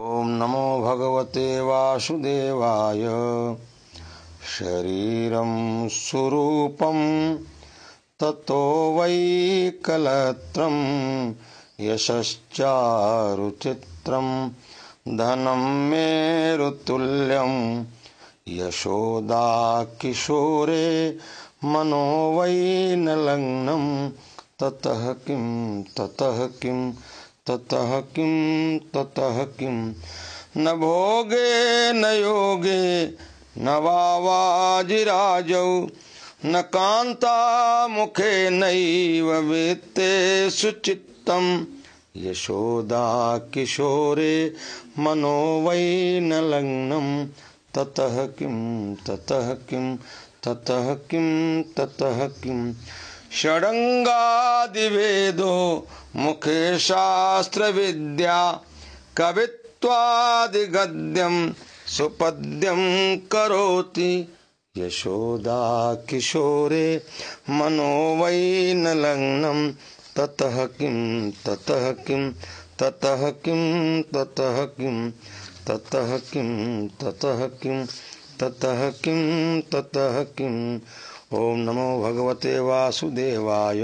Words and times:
ॐ 0.00 0.26
नमो 0.26 0.80
भगवते 0.80 1.60
वासुदेवाय। 1.60 3.08
शरीरं 4.58 5.88
सुरूपं 5.88 7.36
ततो 8.20 8.98
वै 8.98 9.72
कलत्रं 9.84 11.34
यशश्चारुचित्रं 11.80 14.50
धनं 15.16 15.90
मेरुतुल्यं 15.90 17.84
यशोदाकिशोरे 18.48 21.18
मनो 21.64 22.38
वै 22.38 22.96
न 22.96 23.08
लग्नं 23.08 24.10
ततः 24.60 25.12
किं 25.12 25.82
ततः 25.82 26.46
किम् 26.46 26.92
ततः 27.50 28.00
किं 28.00 28.78
ततः 28.78 29.42
किं? 29.42 29.92
न 30.56 30.72
भोगे, 30.72 31.92
न 31.92 32.04
योगे, 32.04 33.14
न 33.58 33.68
वाजिराजौ 33.68 35.86
न 36.46 36.60
कान्तामुखे 36.60 38.50
नैव 38.50 39.32
वेत्ते 39.32 40.50
सुचित्तं 40.50 41.64
यशोदा 42.16 43.38
किशोरे, 43.38 44.54
मनो 44.98 45.68
वै 45.68 46.20
न 46.20 46.32
लग्नं। 46.32 47.28
ततः 47.74 48.26
किं 48.26 48.94
ततः 48.94 49.54
किं 49.54 49.96
ततः 50.44 50.94
किं 50.94 51.62
ततः 51.62 52.26
किं? 52.26 52.72
षडङ्गादिवेदो 53.32 55.88
मुखे 56.16 56.78
शास्त्रविद्या 56.78 58.62
कवित्वादिगद्यं 59.16 61.52
सुपद्यं 61.86 63.18
करोति। 63.18 64.36
यशोदा 64.78 65.94
किशोरे 65.94 67.02
मनो 67.50 68.22
वै 68.22 68.74
न 68.74 68.88
लग्नं, 68.88 69.72
ततः 70.16 70.66
किं 70.66 71.30
ततः 71.30 71.90
किं 71.90 72.32
ततः 72.78 73.30
किं 73.30 74.02
ततः 74.02 74.64
किं 74.64 75.10
ततः 75.66 76.18
किं 76.18 76.88
ततः 76.88 77.46
किं। 77.46 77.86
ततः 78.40 78.90
किं 79.04 79.60
ततः 79.72 80.22
किम् 80.38 80.80
ॐ 81.38 81.58
नमो 81.64 81.88
भगवते 82.02 82.58
वासुदेवाय। 82.58 83.78